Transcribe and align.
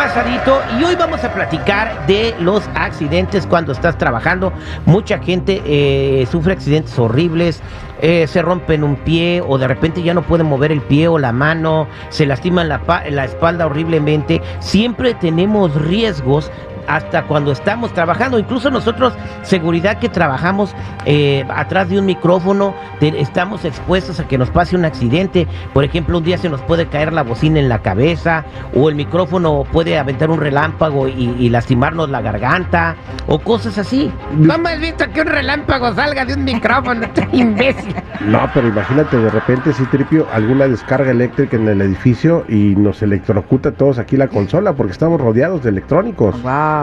Pasadito 0.00 0.62
y 0.78 0.84
hoy 0.84 0.96
vamos 0.96 1.22
a 1.24 1.30
platicar 1.34 2.06
de 2.06 2.34
los 2.40 2.66
accidentes 2.74 3.46
cuando 3.46 3.72
estás 3.72 3.98
trabajando. 3.98 4.50
Mucha 4.86 5.18
gente 5.18 5.60
eh, 5.66 6.26
sufre 6.30 6.54
accidentes 6.54 6.98
horribles, 6.98 7.60
eh, 8.00 8.26
se 8.26 8.40
rompen 8.40 8.82
un 8.82 8.96
pie 8.96 9.42
o 9.46 9.58
de 9.58 9.68
repente 9.68 10.02
ya 10.02 10.14
no 10.14 10.22
pueden 10.22 10.46
mover 10.46 10.72
el 10.72 10.80
pie 10.80 11.06
o 11.08 11.18
la 11.18 11.32
mano, 11.32 11.86
se 12.08 12.24
lastiman 12.24 12.70
la, 12.70 12.78
pa- 12.80 13.04
la 13.10 13.26
espalda 13.26 13.66
horriblemente. 13.66 14.40
Siempre 14.60 15.12
tenemos 15.12 15.74
riesgos 15.74 16.50
hasta 16.90 17.22
cuando 17.24 17.52
estamos 17.52 17.92
trabajando. 17.92 18.38
Incluso 18.38 18.70
nosotros, 18.70 19.14
seguridad 19.42 19.98
que 19.98 20.08
trabajamos 20.08 20.74
eh, 21.06 21.44
atrás 21.54 21.88
de 21.88 21.98
un 21.98 22.06
micrófono, 22.06 22.74
te- 22.98 23.20
estamos 23.20 23.64
expuestos 23.64 24.18
a 24.20 24.26
que 24.26 24.36
nos 24.38 24.50
pase 24.50 24.76
un 24.76 24.84
accidente. 24.84 25.46
Por 25.72 25.84
ejemplo, 25.84 26.18
un 26.18 26.24
día 26.24 26.36
se 26.38 26.48
nos 26.48 26.60
puede 26.62 26.86
caer 26.86 27.12
la 27.12 27.22
bocina 27.22 27.60
en 27.60 27.68
la 27.68 27.78
cabeza 27.80 28.44
o 28.74 28.88
el 28.88 28.94
micrófono 28.96 29.64
puede 29.70 29.98
aventar 29.98 30.30
un 30.30 30.40
relámpago 30.40 31.06
y, 31.08 31.34
y 31.38 31.48
lastimarnos 31.48 32.10
la 32.10 32.20
garganta 32.20 32.96
o 33.26 33.38
cosas 33.38 33.78
así. 33.78 34.12
No 34.36 34.58
me 34.58 34.70
has 34.70 34.80
visto 34.80 35.04
que 35.12 35.20
un 35.20 35.28
relámpago 35.28 35.92
salga 35.94 36.24
de 36.24 36.34
un 36.34 36.44
micrófono, 36.44 37.06
imbécil. 37.32 37.94
No, 38.20 38.50
pero 38.52 38.68
imagínate, 38.68 39.16
de 39.16 39.30
repente 39.30 39.72
si 39.72 39.84
tripio 39.86 40.26
alguna 40.32 40.66
descarga 40.66 41.10
eléctrica 41.10 41.56
en 41.56 41.68
el 41.68 41.80
edificio 41.80 42.44
y 42.48 42.74
nos 42.76 43.02
electrocuta 43.02 43.70
a 43.70 43.72
todos 43.72 43.98
aquí 43.98 44.16
la 44.16 44.28
consola 44.28 44.72
porque 44.74 44.92
estamos 44.92 45.20
rodeados 45.20 45.62
de 45.62 45.70
electrónicos. 45.70 46.40
Wow. 46.42 46.79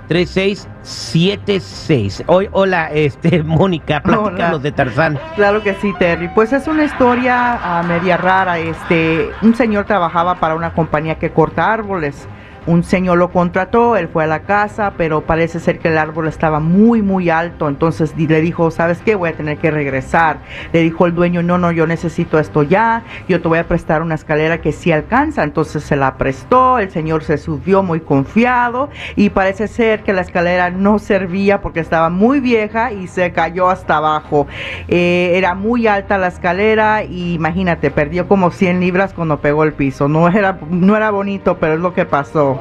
1-800-333-3676. 0.09 2.23
Hoy, 2.27 2.49
hola, 2.51 2.91
este, 2.91 3.43
Mónica, 3.43 4.01
platícanos 4.01 4.37
Hola. 4.37 4.59
de 4.59 4.71
Tarzán. 4.71 5.19
Claro 5.35 5.63
que 5.63 5.73
sí, 5.75 5.93
Terry. 5.97 6.27
Pues 6.29 6.53
es 6.53 6.67
una 6.67 6.83
historia 6.83 7.59
ah, 7.61 7.83
media 7.83 8.17
rara. 8.17 8.59
Este, 8.59 9.29
un 9.41 9.55
señor 9.55 9.85
trabajaba 9.85 10.35
para 10.35 10.55
una 10.55 10.73
compañía 10.73 11.15
que 11.15 11.31
corta 11.31 11.71
árboles. 11.71 12.27
Un 12.67 12.83
señor 12.83 13.17
lo 13.17 13.31
contrató, 13.31 13.95
él 13.95 14.09
fue 14.09 14.25
a 14.25 14.27
la 14.27 14.41
casa, 14.41 14.93
pero 14.97 15.21
parece 15.21 15.61
ser 15.61 15.79
que 15.79 15.87
el 15.87 15.97
árbol 15.97 16.27
estaba 16.27 16.59
muy, 16.59 17.01
muy 17.01 17.29
alto. 17.29 17.69
Entonces 17.69 18.13
le 18.17 18.41
dijo, 18.41 18.71
¿sabes 18.71 18.99
qué? 18.99 19.15
Voy 19.15 19.29
a 19.29 19.37
tener 19.37 19.57
que 19.57 19.71
regresar. 19.71 20.39
Le 20.73 20.81
dijo 20.81 21.05
el 21.05 21.15
dueño, 21.15 21.41
no, 21.43 21.57
no, 21.57 21.71
yo 21.71 21.87
necesito 21.87 22.39
esto 22.39 22.63
ya. 22.63 23.03
Yo 23.29 23.41
te 23.41 23.47
voy 23.47 23.59
a 23.59 23.67
prestar 23.67 24.01
una 24.01 24.15
escalera 24.15 24.59
que 24.59 24.73
sí 24.73 24.91
alcanza. 24.91 25.43
Entonces 25.43 25.81
se 25.81 25.95
la 25.95 26.17
prestó, 26.17 26.77
el 26.77 26.91
señor 26.91 27.23
se 27.23 27.37
subió 27.37 27.83
muy 27.83 28.01
confiado 28.01 28.89
y 29.15 29.29
parece 29.29 29.69
ser 29.69 30.03
que 30.03 30.11
la 30.11 30.21
escalera 30.21 30.69
no 30.69 30.99
servía 30.99 31.61
porque 31.61 31.79
estaba 31.79 32.09
muy 32.09 32.41
vieja 32.41 32.91
y 32.91 33.07
se 33.07 33.31
cayó 33.31 33.69
hasta 33.69 33.95
abajo. 33.95 34.45
Eh, 34.89 35.31
era 35.35 35.55
muy 35.55 35.87
alta 35.87 36.17
la 36.17 36.27
escalera 36.27 37.05
y 37.05 37.35
imagínate, 37.35 37.91
perdió 37.91 38.27
como 38.27 38.51
100 38.51 38.81
libras 38.81 39.13
cuando 39.13 39.39
pegó 39.39 39.63
el 39.63 39.71
piso. 39.71 40.09
No 40.09 40.27
era, 40.27 40.59
no 40.69 40.97
era 40.97 41.11
bonito, 41.11 41.57
pero 41.59 41.75
es 41.75 41.79
lo 41.79 41.93
que 41.93 42.03
pasó. 42.03 42.56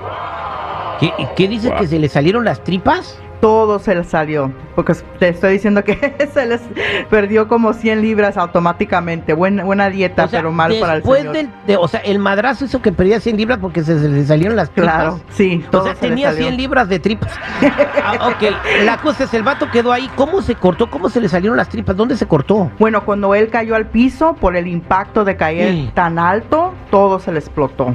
¿Qué, 1.00 1.12
qué 1.36 1.48
dice 1.48 1.72
que 1.78 1.86
se 1.86 1.98
le 1.98 2.08
salieron 2.08 2.44
las 2.44 2.62
tripas? 2.64 3.20
Todo 3.38 3.78
se 3.78 3.94
le 3.94 4.02
salió, 4.02 4.50
porque 4.74 4.94
te 5.18 5.28
estoy 5.28 5.52
diciendo 5.52 5.84
que 5.84 6.16
se 6.32 6.46
les 6.46 6.62
perdió 7.10 7.48
como 7.48 7.74
100 7.74 8.00
libras 8.00 8.38
automáticamente. 8.38 9.34
Buena, 9.34 9.62
buena 9.62 9.90
dieta, 9.90 10.24
O 10.24 10.28
sea, 10.28 10.38
pero 10.40 10.52
mal 10.52 10.74
para 10.80 10.94
el 10.94 10.98
después 11.00 11.18
señor. 11.20 11.34
del- 11.34 11.50
de- 11.66 11.76
o 11.76 11.86
sea, 11.86 12.00
el 12.00 12.18
madrazo 12.18 12.64
hizo 12.64 12.80
que 12.80 12.92
perdía 12.92 13.20
100 13.20 13.36
libras 13.36 13.58
porque 13.60 13.84
se, 13.84 14.00
se 14.00 14.08
le 14.08 14.24
salieron 14.24 14.56
las 14.56 14.70
tripas. 14.70 14.94
Claro, 14.94 15.20
sí, 15.28 15.62
O 15.66 15.70
todo 15.70 15.84
sea, 15.84 15.94
se 15.96 16.04
le 16.04 16.08
tenía 16.08 16.28
salió. 16.30 16.44
100 16.46 16.56
libras 16.56 16.88
de 16.88 16.98
tripas. 16.98 17.32
Ah, 18.08 18.28
ok, 18.28 18.84
la 18.84 18.96
cosa 18.98 19.24
es, 19.24 19.34
el 19.34 19.42
vato 19.42 19.68
quedó 19.70 19.92
ahí. 19.92 20.08
¿Cómo 20.14 20.40
se 20.40 20.54
cortó? 20.54 20.88
¿Cómo 20.88 21.08
se 21.10 21.20
le 21.20 21.28
salieron 21.28 21.56
las 21.58 21.68
tripas? 21.68 21.94
¿Dónde 21.96 22.16
se 22.16 22.26
cortó? 22.26 22.70
Bueno, 22.78 23.04
cuando 23.04 23.34
él 23.34 23.48
cayó 23.50 23.74
al 23.74 23.86
piso 23.86 24.34
por 24.34 24.56
el 24.56 24.66
impacto 24.68 25.24
de 25.24 25.36
caer 25.36 25.72
Sí. 25.72 25.90
tan 25.92 26.18
alto, 26.18 26.72
todo 26.90 27.18
se 27.18 27.32
le 27.32 27.40
explotó. 27.40 27.94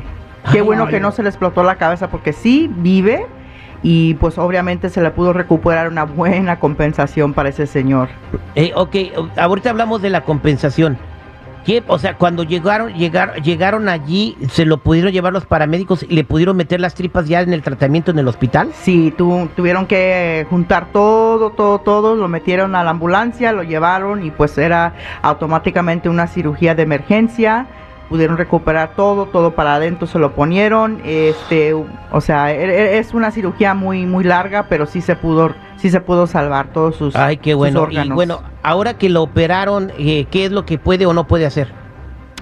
Qué 0.51 0.57
Ay, 0.59 0.61
bueno 0.61 0.87
que 0.87 0.99
no 0.99 1.11
se 1.11 1.23
le 1.23 1.29
explotó 1.29 1.63
la 1.63 1.75
cabeza 1.75 2.09
porque 2.09 2.33
sí 2.33 2.69
vive 2.77 3.25
y 3.83 4.13
pues 4.15 4.37
obviamente 4.37 4.89
se 4.89 5.01
le 5.01 5.11
pudo 5.11 5.33
recuperar 5.33 5.87
una 5.87 6.03
buena 6.05 6.59
compensación 6.59 7.33
para 7.33 7.49
ese 7.49 7.67
señor. 7.67 8.09
Eh, 8.55 8.71
ok, 8.75 8.95
ahorita 9.37 9.69
hablamos 9.69 10.01
de 10.01 10.09
la 10.09 10.21
compensación. 10.21 10.97
¿Qué? 11.65 11.83
O 11.85 11.99
sea, 11.99 12.15
cuando 12.17 12.41
llegaron, 12.41 12.91
llegar, 12.95 13.39
llegaron 13.43 13.87
allí, 13.87 14.35
se 14.49 14.65
lo 14.65 14.79
pudieron 14.79 15.11
llevar 15.11 15.31
los 15.31 15.45
paramédicos 15.45 16.01
y 16.01 16.15
le 16.15 16.23
pudieron 16.23 16.57
meter 16.57 16.79
las 16.79 16.95
tripas 16.95 17.27
ya 17.27 17.41
en 17.41 17.53
el 17.53 17.61
tratamiento 17.61 18.09
en 18.09 18.17
el 18.17 18.27
hospital. 18.27 18.71
Sí, 18.73 19.13
tu- 19.15 19.47
tuvieron 19.55 19.85
que 19.85 20.47
juntar 20.49 20.87
todo, 20.91 21.51
todo, 21.51 21.77
todo, 21.77 22.15
lo 22.15 22.27
metieron 22.27 22.73
a 22.75 22.83
la 22.83 22.89
ambulancia, 22.89 23.51
lo 23.51 23.61
llevaron 23.61 24.25
y 24.25 24.31
pues 24.31 24.57
era 24.57 24.93
automáticamente 25.21 26.09
una 26.09 26.25
cirugía 26.25 26.73
de 26.73 26.81
emergencia. 26.81 27.67
Pudieron 28.11 28.37
recuperar 28.37 28.93
todo, 28.97 29.27
todo 29.27 29.55
para 29.55 29.75
adentro 29.75 30.05
se 30.05 30.19
lo 30.19 30.33
ponieron. 30.35 30.99
Este, 31.05 31.73
o 31.73 32.19
sea, 32.19 32.51
e- 32.53 32.65
e- 32.65 32.97
es 32.97 33.13
una 33.13 33.31
cirugía 33.31 33.73
muy, 33.73 34.05
muy 34.05 34.25
larga, 34.25 34.65
pero 34.67 34.85
sí 34.85 34.99
se 34.99 35.15
pudo, 35.15 35.53
sí 35.77 35.89
se 35.89 36.01
pudo 36.01 36.27
salvar 36.27 36.73
todos 36.73 36.97
sus, 36.97 37.15
Ay, 37.15 37.37
qué 37.37 37.51
sus 37.51 37.59
bueno. 37.59 37.79
Y 37.79 37.83
órganos. 37.83 38.15
bueno, 38.15 38.41
ahora 38.63 38.97
que 38.97 39.07
lo 39.07 39.23
operaron, 39.23 39.93
eh, 39.97 40.25
¿qué 40.29 40.43
es 40.43 40.51
lo 40.51 40.65
que 40.65 40.77
puede 40.77 41.05
o 41.05 41.13
no 41.13 41.25
puede 41.25 41.45
hacer? 41.45 41.71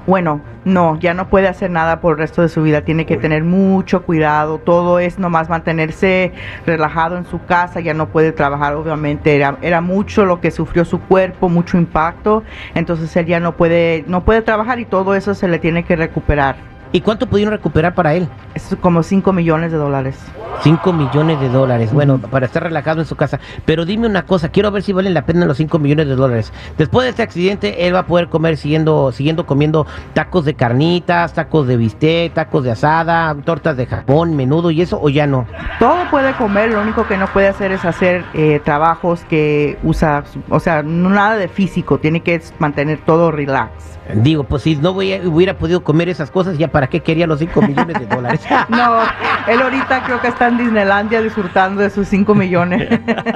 Bueno, 0.08 0.42
no, 0.66 1.00
ya 1.00 1.14
no 1.14 1.30
puede 1.30 1.48
hacer 1.48 1.70
nada 1.72 2.02
por 2.02 2.14
el 2.14 2.20
resto 2.20 2.42
de 2.42 2.50
su 2.50 2.62
vida, 2.62 2.82
tiene 2.82 3.06
que 3.06 3.18
tener 3.18 3.44
mucho 3.44 4.04
cuidado, 4.04 4.58
todo 4.58 5.00
es 5.00 5.20
nomás 5.20 5.50
mantenerse 5.50 6.32
relajado 6.66 7.18
en 7.18 7.26
su 7.26 7.44
casa, 7.46 7.80
ya 7.80 7.94
no 7.94 8.08
puede 8.10 8.32
trabajar, 8.32 8.76
obviamente, 8.76 9.36
era, 9.36 9.58
era 9.62 9.82
mucho 9.82 10.26
lo 10.26 10.42
que 10.42 10.52
sufrió 10.52 10.86
su 10.86 11.00
cuerpo, 11.00 11.50
mucho 11.50 11.78
impacto, 11.78 12.44
entonces 12.76 13.16
él 13.18 13.26
ya 13.26 13.40
no 13.40 13.56
puede, 13.56 14.04
no 14.08 14.24
puede 14.24 14.42
trabajar 14.42 14.80
y 14.80 14.86
todo 14.86 15.16
eso 15.16 15.34
se 15.34 15.48
le 15.48 15.60
tiene 15.60 15.84
que 15.84 15.96
recuperar. 15.96 16.69
¿Y 16.92 17.02
cuánto 17.02 17.28
pudieron 17.28 17.54
recuperar 17.54 17.94
para 17.94 18.16
él? 18.16 18.28
Es 18.56 18.76
como 18.82 19.04
5 19.04 19.32
millones 19.32 19.72
de 19.72 19.78
dólares. 19.78 20.18
5 20.64 20.92
millones 20.92 21.40
de 21.40 21.48
dólares. 21.48 21.94
Bueno, 21.94 22.18
para 22.20 22.48
estar 22.48 22.64
relajado 22.64 23.00
en 23.00 23.06
su 23.06 23.16
casa. 23.16 23.40
Pero 23.66 23.86
dime 23.86 24.08
una 24.08 24.26
cosa, 24.26 24.50
quiero 24.50 24.72
ver 24.72 24.82
si 24.82 24.92
valen 24.92 25.14
la 25.14 25.24
pena 25.26 25.46
los 25.46 25.58
5 25.58 25.78
millones 25.80 26.08
de 26.08 26.16
dólares. 26.16 26.52
Después 26.78 27.06
de 27.06 27.12
este 27.12 27.22
accidente, 27.22 27.88
él 27.88 27.94
va 27.96 28.00
a 28.00 28.06
poder 28.08 28.28
comer 28.28 28.58
siguiendo, 28.58 29.12
siguiendo 29.12 29.46
comiendo 29.46 29.86
tacos 30.14 30.46
de 30.46 30.56
carnitas, 30.56 31.34
tacos 31.34 31.68
de 31.68 31.78
bistec, 31.78 32.34
tacos 32.34 32.64
de 32.64 32.72
asada, 32.72 33.36
tortas 33.46 33.78
de 33.78 33.86
Japón, 33.86 34.36
menudo 34.36 34.72
y 34.72 34.82
eso, 34.82 35.00
o 35.02 35.10
ya 35.10 35.28
no. 35.28 35.46
Todo 35.78 35.96
puede 36.10 36.34
comer, 36.34 36.72
lo 36.74 36.82
único 36.82 37.08
que 37.08 37.18
no 37.18 37.28
puede 37.28 37.48
hacer 37.50 37.72
es 37.72 37.86
hacer 37.86 38.26
eh, 38.34 38.60
trabajos 38.66 39.22
que 39.30 39.78
usa, 39.84 40.24
o 40.50 40.60
sea, 40.60 40.82
nada 40.84 41.36
de 41.36 41.48
físico, 41.48 42.00
tiene 42.00 42.22
que 42.22 42.42
mantener 42.58 43.00
todo 43.06 43.32
relax. 43.32 43.72
Digo, 44.14 44.44
pues 44.44 44.64
si 44.64 44.76
no 44.76 44.92
voy 44.94 45.14
a- 45.14 45.22
hubiera 45.28 45.54
podido 45.56 45.84
comer 45.84 46.10
esas 46.10 46.32
cosas, 46.32 46.58
ya 46.58 46.68
para 46.70 46.79
para 46.80 46.88
qué 46.88 47.02
quería 47.02 47.28
los 47.28 47.40
5 47.40 47.62
millones 47.62 48.00
de 48.00 48.06
dólares. 48.06 48.40
No, 48.70 49.02
él 49.48 49.62
ahorita 49.62 50.04
creo 50.04 50.22
que 50.22 50.30
está 50.30 50.48
en 50.48 50.58
Disneylandia 50.58 51.22
disfrutando 51.22 51.82
de 51.82 51.90
sus 51.90 52.08
5 52.08 52.34
millones. 52.36 52.88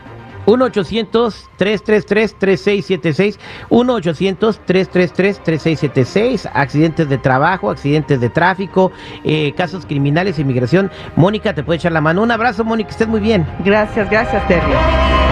1-800-333-3676. 0.47 3.37
1-800-333-3676. 3.69 6.49
Accidentes 6.53 7.09
de 7.09 7.17
trabajo, 7.17 7.69
accidentes 7.69 8.21
de 8.21 8.29
tráfico, 8.29 8.93
eh, 9.23 9.53
casos 9.55 9.85
criminales, 9.85 10.39
inmigración. 10.39 10.89
Mónica, 11.15 11.53
te 11.53 11.63
puede 11.63 11.77
echar 11.77 11.91
la 11.91 12.01
mano. 12.01 12.23
Un 12.23 12.31
abrazo, 12.31 12.63
Mónica, 12.63 12.89
estés 12.91 13.09
muy 13.09 13.19
bien. 13.19 13.45
Gracias, 13.63 14.09
gracias, 14.09 14.47
Terry. 14.47 15.26